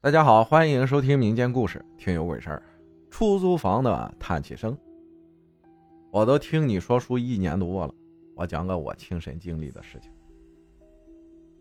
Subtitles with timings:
[0.00, 2.62] 大家好，欢迎收听民间故事，听有鬼事儿。
[3.10, 4.78] 出租房的叹气声。
[6.12, 7.92] 我都听你说书一年多了，
[8.36, 10.12] 我讲个我亲身经历的事情。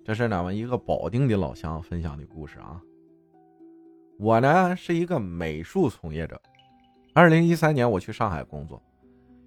[0.06, 2.80] 这是俺们一个保定的老乡分享的故事啊。
[4.20, 6.40] 我呢是一个美术从业者，
[7.16, 8.80] 二零一三年我去上海工作，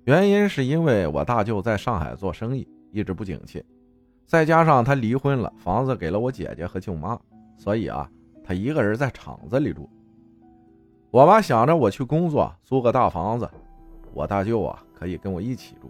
[0.02, 3.64] 原因是因为我大舅在上海做生意一直不景气，
[4.26, 7.16] 再加上他离婚了，房子给了我姐姐和舅妈，
[7.56, 8.10] 所以啊。
[8.50, 9.88] 他一个人在厂子里住，
[11.12, 13.48] 我妈想着我去工作租个大房子，
[14.12, 15.88] 我大舅啊可以跟我一起住。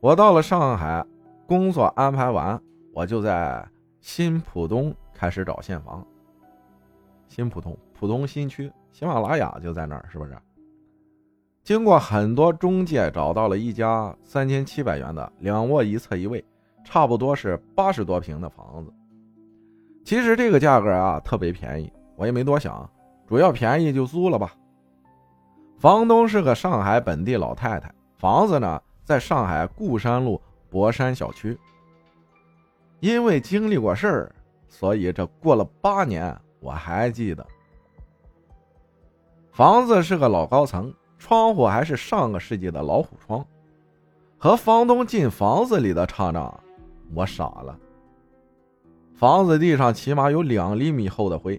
[0.00, 1.06] 我到了上海，
[1.46, 2.60] 工作安排完，
[2.92, 3.64] 我就在
[4.00, 6.04] 新浦东开始找现房。
[7.28, 10.36] 新浦东，浦东新区，喜马拉雅就在那儿，是不是？
[11.62, 16.44] 经过很多中介，找到了一家三千七百元的两卧一侧一卫，
[16.82, 18.92] 差不多是八十多平的房子。
[20.06, 22.88] 其实这个价格啊特别便宜，我也没多想，
[23.26, 24.54] 主要便宜就租了吧。
[25.80, 31.58] 房东是个上海本地老太太，房子呢在上海固山路博山小区。
[33.00, 34.32] 因为经历过事儿，
[34.68, 37.44] 所以这过了八年我还记得。
[39.50, 43.44] 房子是个老高层，窗户还是上个世纪的老虎窗。
[44.38, 46.54] 和房东进房子里的刹那，
[47.12, 47.76] 我傻了。
[49.16, 51.58] 房子地上起码有两厘米厚的灰，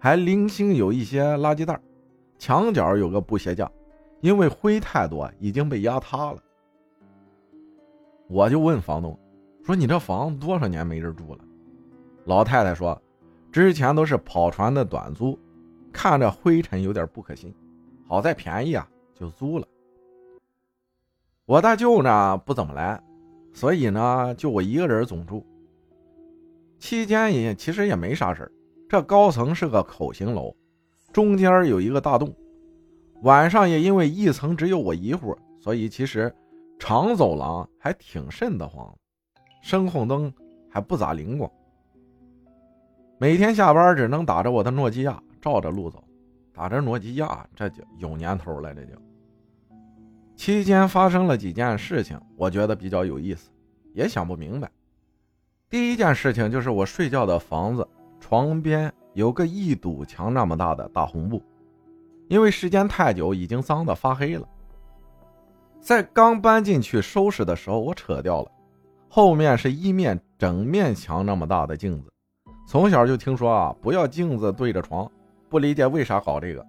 [0.00, 1.80] 还零星有一些垃圾袋。
[2.38, 3.70] 墙角有个布鞋架，
[4.20, 6.42] 因为灰太多，已经被压塌了。
[8.26, 9.16] 我就问房东
[9.64, 11.44] 说：“你这房多少年没人住了？”
[12.26, 13.00] 老太太说
[13.52, 15.38] ：“之前都是跑船的短租，
[15.92, 17.54] 看着灰尘有点不可信，
[18.08, 19.66] 好在便宜啊，就租了。”
[21.46, 23.00] 我大舅呢不怎么来，
[23.52, 25.46] 所以呢就我一个人总住。
[26.78, 28.50] 期间也其实也没啥事
[28.88, 30.54] 这高层是个口型楼，
[31.12, 32.34] 中间有一个大洞。
[33.22, 36.32] 晚上也因为一层只有我一户，所以其实
[36.78, 38.96] 长走廊还挺瘆得慌，
[39.60, 40.32] 声控灯
[40.70, 41.50] 还不咋灵光。
[43.18, 46.02] 每天下班只能打着我的诺基亚照着路走，
[46.54, 48.92] 打着诺基亚这就有年头了，这就。
[50.36, 53.50] 期间发生了几件事情，我觉得比较有意思，
[53.92, 54.70] 也想不明白。
[55.70, 57.86] 第一件事情就是我睡觉的房子
[58.18, 61.42] 床边有个一堵墙那么大的大红布，
[62.28, 64.48] 因为时间太久，已经脏的发黑了。
[65.80, 68.50] 在刚搬进去收拾的时候，我扯掉了。
[69.10, 72.10] 后面是一面整面墙那么大的镜子，
[72.66, 75.10] 从小就听说啊，不要镜子对着床，
[75.48, 76.64] 不理解为啥搞这个，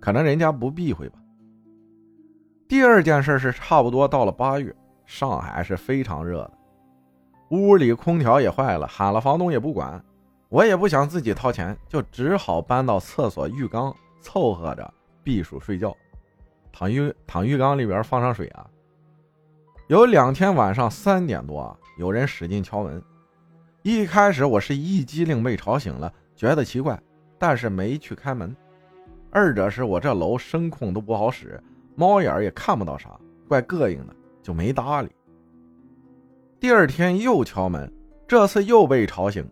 [0.00, 1.18] 可能人家不避讳吧。
[2.68, 4.74] 第二件事是差不多到了八月，
[5.04, 6.52] 上海是非常热的。
[7.54, 10.04] 屋里空调也坏了，喊了房东也不管，
[10.48, 14.92] 我也不想自己掏钱，就只好搬到厕所浴缸凑合着
[15.22, 15.96] 避暑睡觉，
[16.72, 18.66] 躺浴躺浴缸里边放上水啊。
[19.86, 23.00] 有两天晚上三点多啊，有人使劲敲门，
[23.82, 27.00] 一开始我是一激灵被吵醒了，觉得奇怪，
[27.38, 28.54] 但是没去开门。
[29.30, 31.62] 二者是我这楼声控都不好使，
[31.94, 33.10] 猫眼也看不到啥，
[33.46, 35.10] 怪膈应的，就没搭理。
[36.64, 37.92] 第二天又敲门，
[38.26, 39.46] 这次又被吵醒，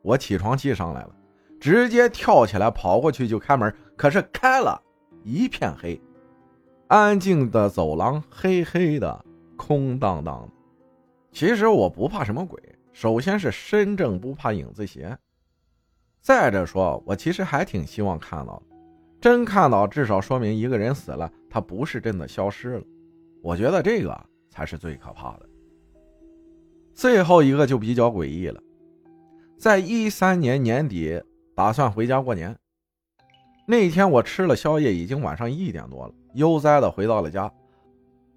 [0.00, 1.10] 我起床气上来了，
[1.58, 4.80] 直接跳起来跑过去就开门，可是开了
[5.24, 6.00] 一片黑，
[6.86, 9.24] 安静的走廊，黑黑的，
[9.56, 10.48] 空荡荡的。
[11.32, 15.18] 其实我不怕什么鬼，首先是身正不怕影子斜，
[16.20, 18.76] 再者说，我其实还挺希望看到的，
[19.20, 22.84] 真看到至少说明一个人死了，他不是真的消失了，
[23.42, 24.16] 我觉得这个
[24.48, 25.48] 才是最可怕的。
[26.94, 28.60] 最后一个就比较诡异了，
[29.58, 31.20] 在一三年年底
[31.54, 32.56] 打算回家过年，
[33.66, 37.52] 那天我吃了宵夜，已经晚上一点多了，悠哉的回到了家，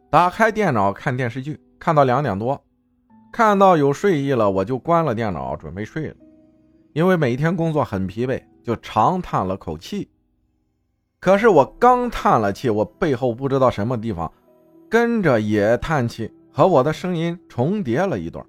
[0.10, 2.60] 打开电脑看电视剧，看到两点多，
[3.32, 6.16] 看到有睡意了，我就关了电脑准备睡了，
[6.94, 10.10] 因为每天工作很疲惫，就长叹了口气。
[11.20, 14.32] 可是我刚叹了气，我背后不知道什么地方
[14.90, 16.32] 跟着也叹气。
[16.58, 18.44] 和我的声音重叠了一段，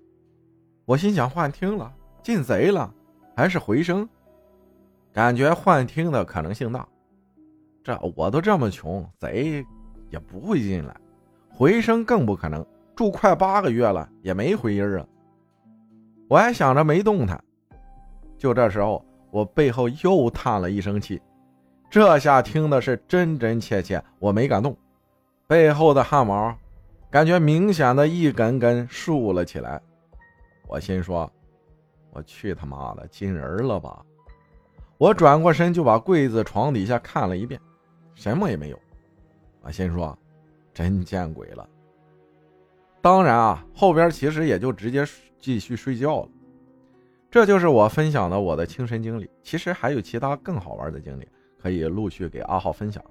[0.86, 2.90] 我心想幻听了，进贼了，
[3.36, 4.08] 还是回声？
[5.12, 6.88] 感觉幻听的可能性大。
[7.84, 9.62] 这我都这么穷，贼
[10.08, 10.96] 也不会进来，
[11.50, 12.64] 回声更不可能。
[12.96, 15.06] 住快八个月了，也没回音啊。
[16.30, 17.38] 我还想着没动弹，
[18.38, 21.20] 就这时候，我背后又叹了一声气，
[21.90, 24.74] 这下听的是真真切切，我没敢动，
[25.46, 26.56] 背后的汗毛。
[27.10, 29.80] 感觉明显的一根根竖了起来，
[30.66, 31.30] 我心说
[32.12, 34.04] ：“我去他妈的，进人了吧？
[34.98, 37.58] 我转过身就把柜子、床底下看了一遍，
[38.14, 38.78] 什么也没有。
[39.62, 40.16] 我，心说，
[40.74, 41.66] 真见鬼了。
[43.00, 45.02] 当然啊，后边其实也就直接
[45.38, 46.28] 继续睡觉了。
[47.30, 49.30] 这就是我分享的我的亲身经历。
[49.42, 51.26] 其实还有其他更好玩的经历，
[51.58, 53.02] 可以陆续给阿浩分享。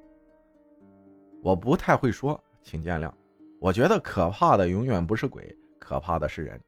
[1.42, 3.12] 我不太会说，请见谅。
[3.60, 6.62] 我觉得可怕的永远不是鬼，可怕的是人。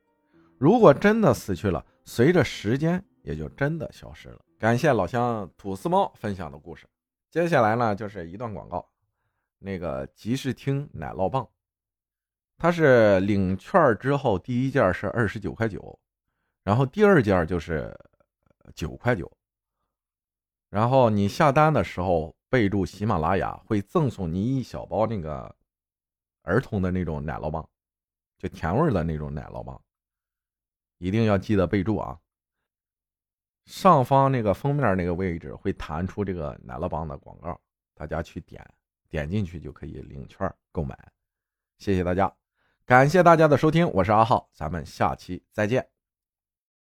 [0.58, 4.40] 如果真的死去了，随着时间也就真的消失了。
[4.58, 6.88] 感谢老乡吐司猫分享的故事。
[7.30, 8.86] 接下来呢，就是一段广告。
[9.60, 11.48] 那个集市厅奶酪棒，
[12.58, 16.00] 它是领券之后第一件是二十九块九，
[16.64, 17.94] 然后第二件就是
[18.74, 19.32] 九块九。
[20.70, 25.54] 然后你下单的时候备注喜马拉雅，会赠送你一小包那个
[26.50, 27.70] 儿童的那种奶酪棒，
[28.40, 29.80] 就甜味的那种奶酪棒，
[30.98, 32.20] 一定要记得备注啊。
[33.66, 37.62] 上方那个封面那个位置会弹出这个奶酪棒的广告，
[37.94, 38.66] 大家去点，
[39.10, 40.98] 点进去就可以领券购买。
[41.78, 42.36] 谢谢大家，
[42.84, 45.99] 感谢大家的收听，我是阿浩，咱们下期再见。